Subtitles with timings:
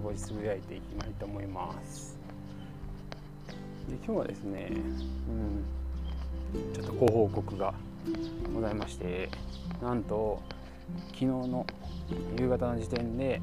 [0.00, 2.18] ぼちつぶやいていきたいと思います。
[3.88, 4.70] で今日はですね、
[6.54, 7.74] うん、ちょっとご報告が
[8.54, 9.28] ございまして
[9.82, 10.40] なんと
[11.08, 11.66] 昨日の
[12.38, 13.40] 夕方の時点で、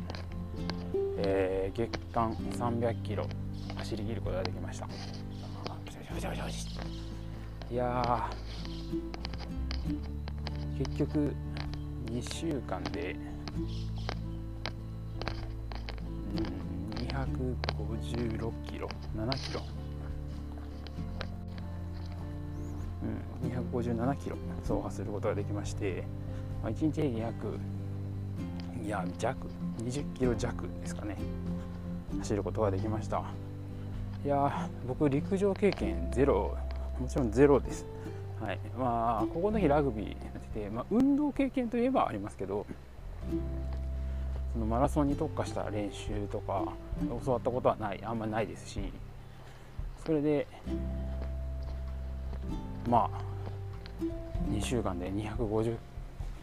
[1.18, 3.28] えー、月間300キロ
[3.78, 4.88] 走り切ることができました。
[7.70, 8.30] いや
[10.78, 11.34] 結局
[12.06, 13.16] 2週間で、
[16.98, 19.62] 256キロ7キロ、
[23.44, 26.04] うん、257キロ走破することができまして、
[26.62, 27.60] まあ、1日平均約
[28.84, 29.48] いや弱
[29.84, 31.18] 20キロ弱ですかね
[32.20, 33.24] 走ることができました。
[34.26, 36.58] いや僕陸上経験ゼロ
[37.00, 37.86] もちろんゼロです。
[38.42, 42.66] はいまあここの日ラグビーやってて、まあ、運動経験といえばありますけど
[44.58, 46.64] そのマラソンに特化した練習とか
[47.24, 48.80] 教わったことはないあんまりないですし
[50.04, 50.48] それで
[52.90, 54.04] まあ
[54.50, 55.76] 2週間で250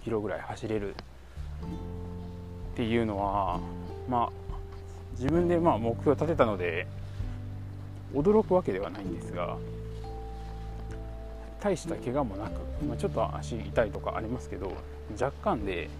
[0.04, 0.98] キロぐらい走れるっ
[2.76, 3.58] ていうのは
[4.08, 4.54] まあ
[5.18, 6.86] 自分でまあ目標を立てたので
[8.14, 9.56] 驚くわけではないんですが
[11.58, 14.72] 大した怪我もなく、まあ、ちょっと足痛いとかありますけど
[15.20, 15.90] 若干で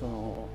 [0.00, 0.48] その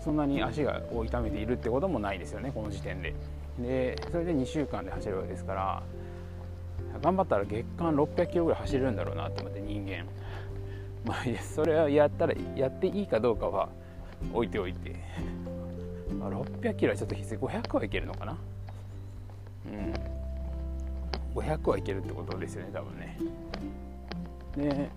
[0.00, 3.14] そんなに足がを痛めているってこともないですよねこの時点で。
[3.58, 5.82] でそれで2週間で走るわけですから
[7.02, 10.04] 頑張ったら月間600キロぐらい走れるんだろうなと思って人間。
[11.04, 13.68] まあそれはやったらやっていいかどうかは
[14.32, 14.96] 置いておいて、
[16.18, 18.38] まあ、600キロはちょっときつい500はいけるのかな？
[19.66, 19.94] うん。
[21.40, 23.18] 500はいけるってことですよね多分ね。
[24.56, 24.90] で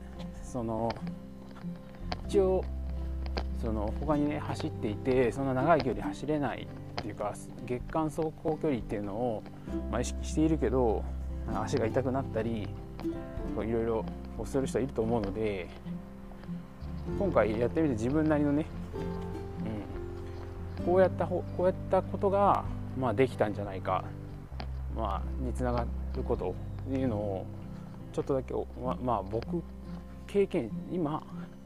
[0.43, 0.93] その
[2.27, 2.63] 一応
[3.61, 6.67] その他にね走っていてそんな長い距離走れない
[6.99, 7.33] っていうか
[7.65, 9.43] 月間走行距離っていうのを、
[9.91, 11.03] まあ、意識しているけど
[11.53, 12.67] 足が痛くなったりい
[13.55, 14.05] ろいろ
[14.45, 15.67] する人はいると思うので
[17.19, 18.65] 今回やってみて自分なりのね、
[20.79, 22.63] うん、こうやったこうやったことが、
[22.99, 24.03] まあ、できたんじゃないか
[24.95, 25.85] まあ、につなが
[26.15, 26.53] ること
[26.89, 27.45] っていうのを
[28.13, 29.63] ちょっとだけままあ僕
[30.31, 31.21] 経験今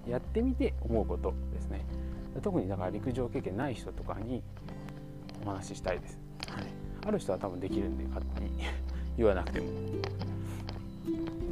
[0.07, 1.85] やってみて思うことですね。
[2.41, 4.41] 特にだから陸上経験ない人とかに
[5.45, 6.65] お話ししたいです、はい、
[7.07, 8.63] ある人は多分できるんで勝手に
[9.15, 9.67] 言わなくても。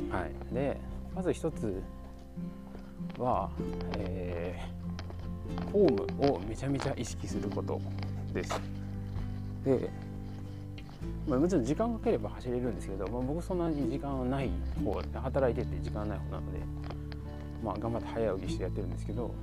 [0.09, 0.53] はい。
[0.53, 0.77] で
[1.15, 1.81] まず一つ
[3.17, 3.51] は、
[3.97, 7.79] えー、フォームをめちゃめちゃ意識すること
[8.33, 8.59] です。
[9.63, 9.89] で
[11.27, 14.49] まあ、もちろん時間かければ走れるんですけど、まあ、僕そんなに時間はない
[14.83, 16.59] 方で働いてて時間ない方なので、
[17.63, 19.33] まあ、頑張って早起きしてやってるんですけど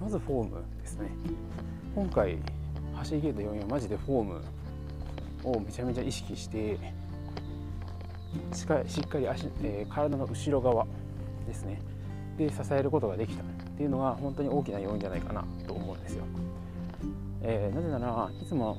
[0.00, 1.10] まずフォームですね。
[1.94, 2.38] 今回
[2.94, 4.40] 走り切れた要因はマジでフォーム
[5.44, 6.78] をめちゃめちゃ意識して
[8.52, 10.86] しっかり足、えー、体の後ろ側
[11.46, 11.80] ですね。
[12.36, 13.46] で支えることができたっ
[13.76, 16.24] ていうのは本当に大きな要因じゃないかなと思うんですよ、
[17.42, 18.78] えー、なぜならいつも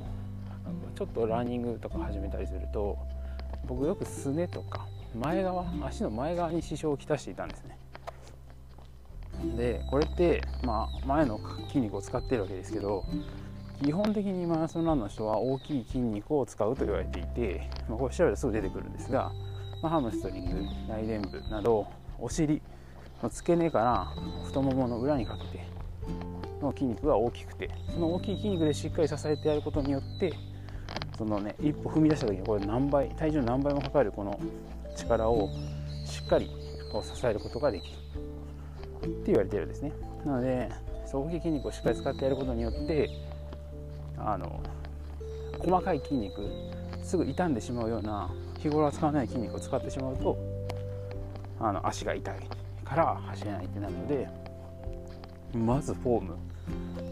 [0.95, 2.97] ちょっとランニングとか始めたりすると
[3.67, 7.77] 僕よくすねとか前側足の前側に支障をきたしていたんですね。
[9.55, 13.05] でこれって、まあ、前の筋肉を使ってるわけですけど
[13.83, 19.31] 基本的にマラソンランの人は大きい筋肉を使うと言われていて、まあ、これ調べるとすぐ出てくるんですが、
[19.81, 21.87] まあ、ハムストリング内臀部など
[22.19, 22.61] お尻
[23.21, 24.07] の付け根から
[24.45, 25.65] 太ももの裏にかけて
[26.61, 30.33] の筋肉が大きくてその大きい筋肉でしっかり支えてやることによって
[31.17, 34.39] そのね一歩踏み出した時にこれ何倍体重の何倍もかかるこの
[34.95, 35.49] 力を
[36.05, 36.49] しっかり
[36.91, 37.97] こう支えることができる。
[39.05, 39.91] って言われてるんですね。
[40.25, 40.69] なので
[41.11, 43.09] 大きい筋肉をしっかり使ってやることによって
[44.17, 44.61] あの
[45.59, 46.41] 細かい筋肉
[47.03, 50.37] すぐ傷んでしまうような日頃は使わない筋肉を使ってしまうと
[51.59, 52.35] あの足が痛い
[52.83, 54.27] から走れないってなるので
[55.53, 56.37] まずフォーム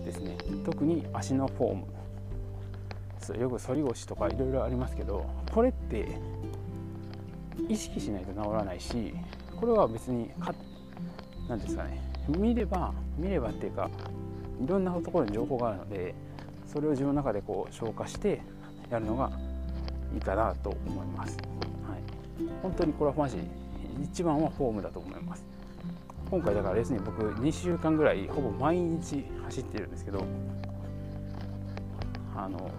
[0.03, 0.35] ですね。
[0.65, 1.85] 特に足のフォーム。
[3.19, 6.17] そうよく反り腰とかいろいろありますけどこれって
[7.69, 9.13] 意識しないと治らないし
[9.59, 10.57] これは別に勝
[11.51, 12.01] 何ですかね。
[12.29, 13.89] 見れば見ればっていうか
[14.63, 16.15] いろんなところに情報があるので
[16.65, 18.41] それを自分の中でこう消化して
[18.89, 19.29] やるのが
[20.13, 21.37] いいかなと思います、
[21.85, 23.37] はい、本当にこれはマジ
[24.01, 25.43] 一番はフォームだと思います。
[26.29, 30.23] 今回だからレースに僕2週間ぐらいほぼ毎日走ってるんですけど
[32.33, 32.71] あの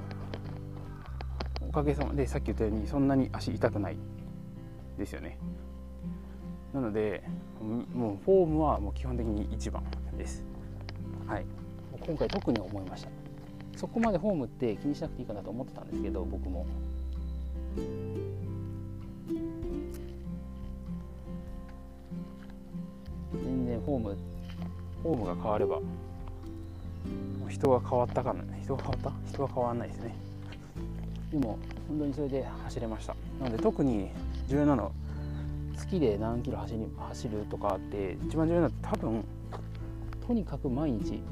[1.60, 3.98] おかげさまでさっき言ったようにそんなに足痛くない
[4.96, 5.36] ですよね。
[6.72, 7.22] なので
[7.94, 9.82] もうフォームはもう基本的に一番
[10.16, 10.42] です、
[11.26, 11.44] はい、
[12.00, 13.10] 今回特に思いました。
[13.76, 16.66] そこまでフォームって気にしなくていいかなと思ってたんですけど僕も。
[23.34, 24.16] 全然フォーム
[25.02, 25.80] フォームが変われば
[27.48, 28.44] 人が変わったかな。
[28.62, 29.12] 人が変わった？
[29.30, 30.14] 人は変わらないですね。
[31.30, 31.58] でも
[31.88, 33.16] 本当にそれで走れました。
[33.40, 34.10] なので特に
[34.48, 34.90] 17
[35.92, 39.24] きで何キロ走り走るとかって一番重要なのは多分
[40.26, 41.22] とにかく毎日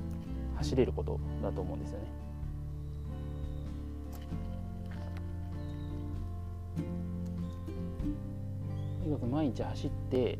[0.56, 2.04] 走れることだと思うんですよね。
[9.02, 10.38] とにかく毎日走って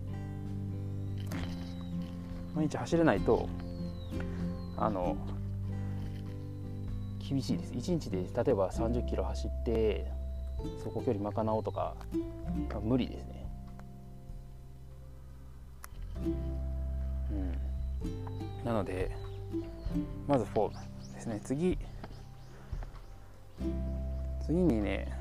[2.55, 3.49] 毎日走れないと
[4.77, 5.17] あの
[7.27, 10.11] 厳しいです1日で例えば3 0キロ走って
[10.79, 11.95] 走行距離賄おうとか
[12.83, 13.40] 無理ですね
[17.31, 18.65] うん。
[18.65, 19.11] なので
[20.27, 20.79] まずフォーム
[21.15, 21.41] ですね。
[21.45, 21.79] 次。
[24.47, 25.13] 次にね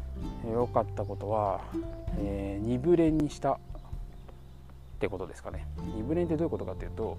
[0.50, 1.62] 良かったことは、
[2.18, 3.57] えー、2ブレにしたっ
[5.00, 5.68] てことですかね。
[5.98, 7.18] 2ブレってどういうことかというと,、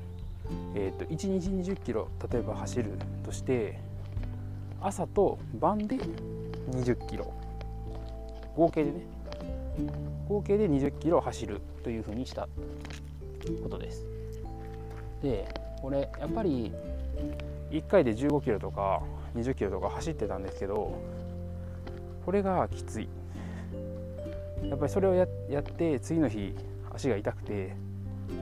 [0.74, 2.92] えーと、1日2 0キロ例えば走る
[3.24, 3.78] として
[4.80, 5.98] 朝と晩で
[6.70, 7.32] 20キロ。
[8.56, 9.00] 合計でね。
[10.28, 12.48] 合計で20キロ走るというふうにした。
[13.62, 14.04] ことです。
[15.22, 15.48] で
[15.80, 16.72] これやっぱり
[17.70, 19.02] 1回で15キロとか
[19.34, 20.98] 20キロとか走ってたんですけど
[22.24, 23.08] これがきつい。
[24.64, 25.26] やっぱりそれをやっ
[25.62, 26.54] て次の日
[26.92, 27.74] 足が痛くて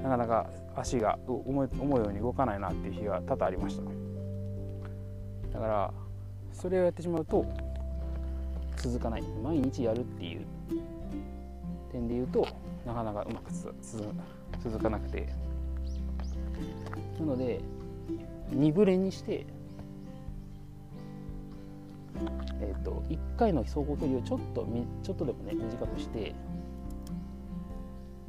[0.02, 3.82] なかなか足が思う思うように動かないなっていう日が多々ありました。
[5.52, 5.92] だから
[6.52, 7.44] それをやってしまうと
[8.76, 9.22] 続かない。
[9.42, 10.46] 毎日やるっていう
[11.92, 12.46] 点で言うと
[12.86, 13.72] なかなかうまく続
[14.04, 14.24] かな
[14.62, 15.28] 続かなくて。
[17.18, 17.60] なので
[18.50, 19.46] 2ブレにして
[22.60, 24.66] えーと、1回の走行距離をちょっと
[25.02, 26.34] ちょっとでもね短くして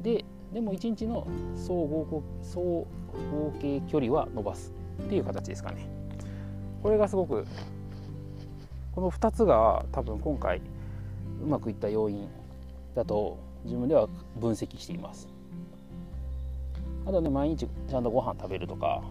[0.00, 1.26] ででも1日の
[1.56, 2.86] 総合総合
[3.60, 4.72] 計距離は伸ばす
[5.02, 5.88] っていう形ですかね。
[6.82, 7.46] これがすごく
[8.92, 10.60] この2つが多分今回
[11.42, 12.28] うまくいった要因
[12.94, 15.28] だと自分では分析しています。
[17.10, 19.02] あとね毎日ちゃんとご飯食べるとか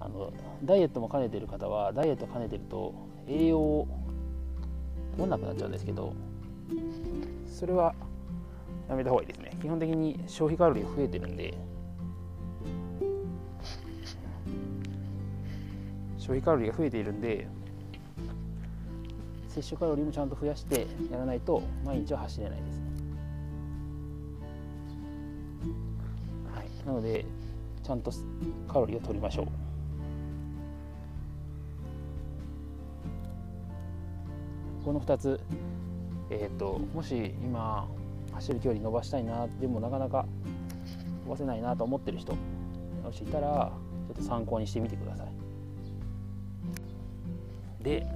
[0.00, 0.32] あの
[0.64, 2.94] ダイエットも兼ねてる方はダイエット兼ねてると
[3.28, 3.88] 栄養を
[5.18, 6.14] 取らなくなっちゃうんですけど
[7.46, 7.94] それは
[8.88, 9.54] やめた方がいいですね。
[9.60, 11.52] 基本的に消費カロリー増えてるんで
[16.16, 17.46] 消費カロリーが増えているんで
[19.48, 22.87] 摂取カロリーもちゃんと増やしてやらないと毎日は走れないです、は
[26.88, 27.26] なので
[27.84, 28.10] ちゃんと
[28.66, 29.46] カロリーを取りましょう。
[34.82, 35.38] この2つ、
[36.30, 37.86] えーと、もし今
[38.32, 40.24] 走る距離伸ばしたいなでもなかなか
[41.24, 42.32] 伸ばせないなと思ってる人
[43.04, 43.70] もしいたら
[44.06, 45.24] ちょっと参考にしてみてくださ
[47.80, 47.84] い。
[47.84, 48.06] で、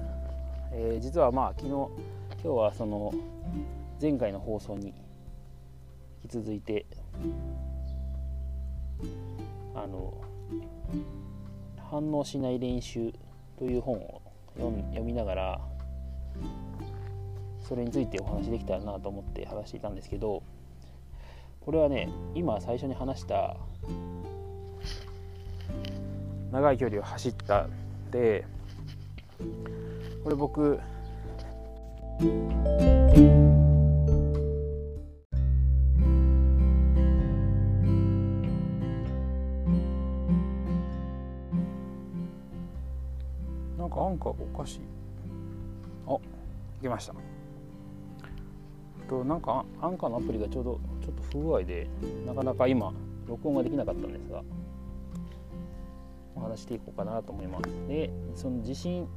[0.71, 1.91] えー、実はまあ昨日今
[2.41, 3.13] 日はその
[4.01, 4.95] 前回の放送に
[6.23, 6.87] 引き続いて
[9.75, 10.13] あの
[11.89, 13.13] 反応しない練習
[13.57, 14.21] という本を
[14.55, 15.61] 読みながら
[17.67, 20.43] それについてお話できたらなと思って話していたんですけど
[21.61, 23.55] これはね今最初に話した
[26.51, 27.67] 長い距離を走った
[28.11, 28.45] で
[30.23, 30.79] これ僕
[44.23, 44.79] かおかしい。
[46.07, 46.17] あ
[46.81, 47.13] 来ました。
[49.09, 51.87] となんかアンカーのアプリがちょうどちょっと不具合で
[52.25, 52.93] なかなか今
[53.27, 54.41] 録音ができなかったんですが
[56.35, 57.63] お話していこうかなと思います。
[57.87, 59.07] でその地震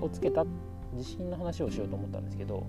[0.00, 0.44] をつけた
[0.96, 2.66] 地震の話をしようと思ったんですけど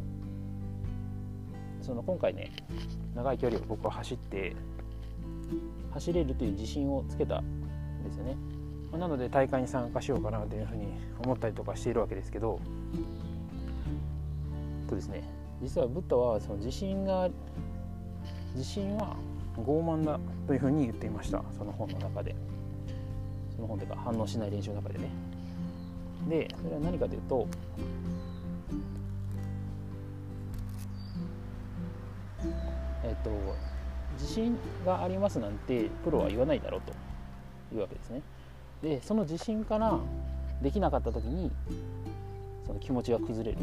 [1.81, 2.51] その今回ね
[3.15, 4.55] 長い距離を僕は走って
[5.91, 8.37] 走れるという自信をつけたんですよね。
[8.97, 10.87] なので大会に参加しようかなというふうに
[11.23, 12.59] 思ったりとかしているわけですけど
[14.87, 15.23] とですね
[15.61, 17.29] 実はブッダはその自信が
[18.53, 19.15] 自信は
[19.57, 22.35] 傲慢だというふうに言っていましたその本の中で。
[23.55, 25.09] その本というか反応しない練習の中でね。
[26.27, 27.47] でそれは何かというと
[33.03, 33.31] えっと
[34.19, 36.93] 自信がありますなんてプロは言わないだろうと
[37.73, 38.21] いうわけですね。
[38.81, 39.99] でその自信から
[40.61, 41.51] できなかった時に
[42.65, 43.57] その気持ちが崩れる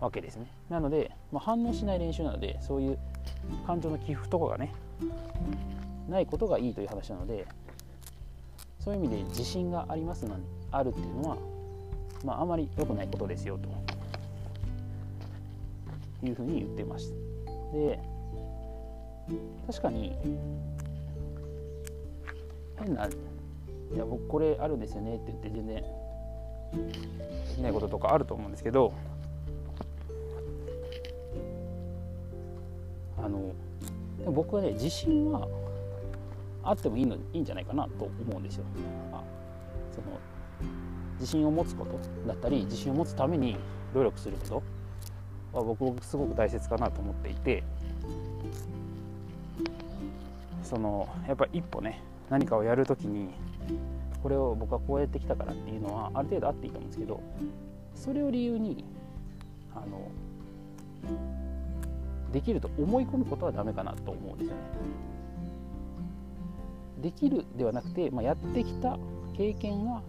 [0.00, 0.46] わけですね。
[0.68, 2.98] なので、まあ、反応しない練習なのでそういう
[3.66, 4.72] 感情の起伏とかがね
[6.08, 7.46] ないことがいいという話なので
[8.80, 10.36] そういう意味で自信がありますの
[10.72, 11.36] あるっていうのは、
[12.24, 13.68] まあ、あまり良くないことですよと
[16.26, 17.14] いうふうに言ってました
[17.76, 18.00] で
[19.68, 20.16] 確かに
[22.78, 25.82] 変ないや僕これあるんですよねって言って全然で
[27.56, 28.92] きないこととかあると思うんですけど
[33.18, 33.52] あの
[34.30, 35.46] 僕はね自信は
[36.62, 38.64] あってもいいのいいんじゃないかなと思うんですよ。
[39.90, 40.18] その
[41.20, 43.56] 自信を持つことだったり自信を持つために
[43.94, 44.62] 努力するこ
[45.52, 47.62] とは僕すごく大切かなと思っていて
[50.62, 53.30] そのやっぱ一歩ね何かをやるときに
[54.22, 57.20] これを僕はこうやってきたからっていうのはある程度あっていいと思うんですけど
[57.94, 58.84] それを理由に
[59.74, 60.10] あの
[62.32, 64.62] できると思い込むことはダメかなと思うんですよね。
[67.02, 68.96] できるではなくて、まあ、やってきた
[69.36, 70.00] 経験が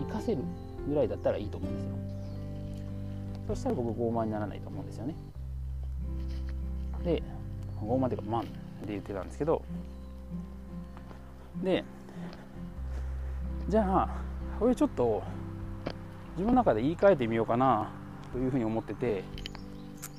[0.00, 0.42] 活かせる
[0.88, 1.90] ぐらいだったらいいと思うんですよ。
[3.48, 5.14] そしたら僕傲慢にならないと思うんですよね。
[7.04, 7.22] で
[7.80, 8.48] 傲慢っていうか慢で
[8.88, 9.62] 言ってたんですけど
[11.62, 11.84] で
[13.68, 14.08] じゃあ
[14.58, 15.22] これちょっと
[16.32, 17.90] 自分の中で言い換えてみようかな
[18.32, 19.24] というふうに思ってて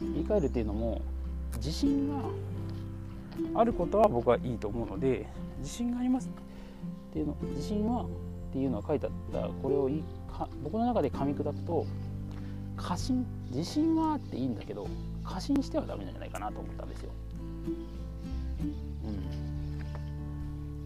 [0.01, 1.01] 言い換えるっていうのも
[1.57, 5.27] 自信があることは僕はいいと思うので
[5.59, 8.07] 自信がありますっていうの自信はっ
[8.51, 11.85] ていうのが書いてあったこれをいいか僕の中で噛み砕くと
[12.77, 14.88] 過信自信はあっていいんだけど
[15.23, 17.11] 過信してはダメなんじゃないかなと思ったんですよ。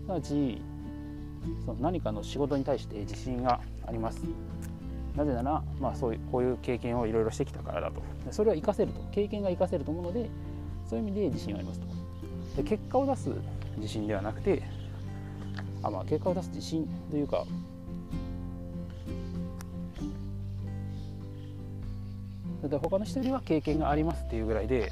[0.08, 0.62] なわち
[1.66, 4.22] その何かの仕事に対して自信があります。
[5.16, 8.02] なぜなら、まあ、そういうこういう経験をいろいろしてきたからだと。
[8.32, 9.02] それは活かせると。
[9.12, 10.30] 経験が活かせると思うので
[10.90, 11.88] そういう意味で自信がありますと。
[12.58, 13.30] で結果を出す
[13.78, 14.64] 自信ではなくて
[15.84, 17.46] あ、まあ、結果を出す自信というか
[22.64, 24.92] で他の人よりは経験がありますっていうぐらいで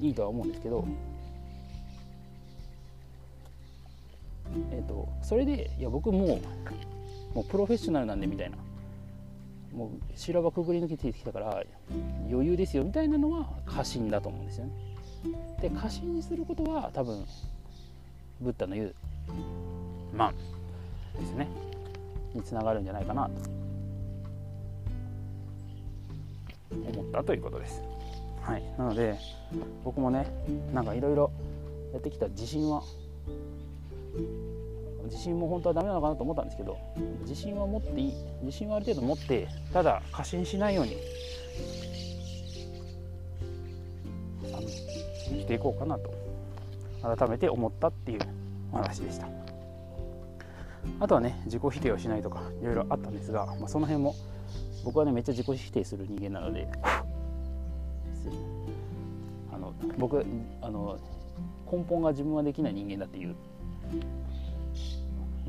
[0.00, 0.86] いいとは思うんですけど、
[4.80, 6.40] えーと、それでいや僕も
[7.32, 8.56] うもうプロフェッショナルなんでみたいな
[9.72, 11.62] もう修羅場くぐり抜けてきたから
[12.28, 14.72] 余裕ですよみたいなのは過信だと思うんですよね。
[15.60, 17.24] で過信にすることは多分
[18.40, 18.94] ブッダの言う
[20.16, 20.34] 「マン」
[21.20, 21.46] ですね
[22.34, 23.32] につながるんじゃないかなと
[26.70, 27.82] 思ったということです。
[28.40, 29.18] はい、なので
[29.84, 30.26] 僕もね
[30.72, 31.30] なんかいろいろ
[31.92, 32.82] やってきた自信は
[35.04, 36.78] 自信も本当はダメなのかなと思ったんですけど
[37.22, 38.14] 自信は持っていい。
[38.42, 40.96] 自信はある程度持ってただ過信しないように
[44.52, 46.10] あの生きていこうかなと
[47.16, 48.20] 改めて思ったっていう
[48.72, 49.28] お話でした。
[50.98, 54.14] あとはね自己否定をしないとかいろいろあったんですが、まあ、その辺も
[54.84, 56.68] 僕はねめっちゃ自己否定する人間なので
[59.52, 60.24] あの僕
[60.62, 60.98] あの
[61.70, 63.34] 根本が自分はできない人間だっていう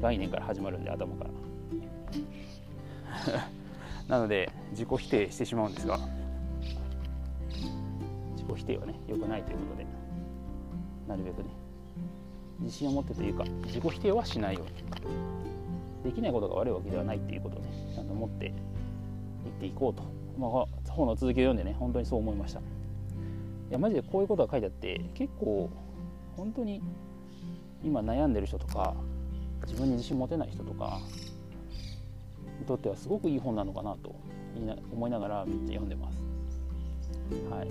[0.01, 1.29] 概念から始まるんで頭から。
[4.07, 5.97] なので自己否定してしまうんですが。
[8.35, 9.85] 自己否定はね良くないということで。
[11.07, 11.49] なるべくね。
[12.59, 14.71] 自信を持ってというか自己否定はしないように。
[16.03, 18.53] できないことが悪いわけではないっていうことをねちゃんと持っていっ
[19.59, 20.03] ていこうと、
[20.37, 22.59] まあ、本の続きを読んでね本当にそう思いました。
[22.59, 22.63] い
[23.69, 25.69] やマジでこういうことが書いてあって結構
[26.35, 26.81] 本当に
[27.83, 28.95] 今悩んでる人とか
[29.63, 30.99] 自分に自信持てない人とか
[32.59, 34.15] にとってはすごくいい本なのかなと
[34.91, 36.17] 思いながらめっちゃ読んでます。
[37.49, 37.67] はい、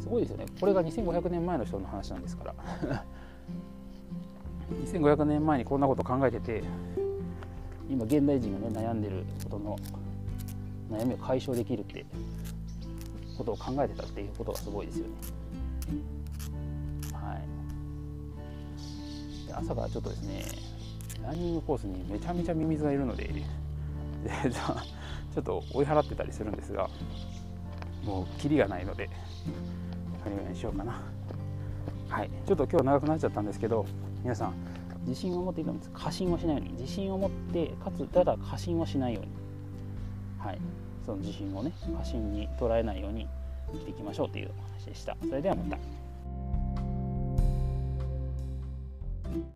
[0.00, 0.46] すごいですよね。
[0.58, 3.04] これが2500年前の人の話なんですから。
[4.72, 6.64] 2500年前にこんなこと考えてて
[7.88, 9.78] 今現代人がね悩んでることの
[10.90, 12.04] 悩みを解消できるって
[13.36, 15.12] ことを考えてたっていうことがすごいですよね。
[17.12, 17.38] は
[19.44, 20.42] い、で朝からちょっとですね
[21.24, 23.42] ランニングコースにめちゃめちゃミミズがいるのでで
[24.52, 26.88] ちょっと追い払ってたりするんですが
[28.04, 29.10] もうキリがないのでや
[30.30, 31.00] めにしようかな。
[32.08, 32.30] はい。
[32.46, 33.86] ちょっと今日長くなっちゃったんですけど
[34.22, 34.54] 皆さん
[35.06, 35.90] 自信を持っていたんです。
[35.92, 36.72] 過信をしないように。
[36.74, 39.32] 自信を持ってかつただ過信をしないように。
[40.38, 40.58] はい。
[41.04, 43.26] その自信をね過信に捉えないように
[43.72, 45.16] 生きていきましょうというお話でした。
[45.28, 45.78] それではまた。